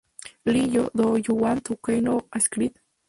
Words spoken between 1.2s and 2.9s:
Want to Know a Secret?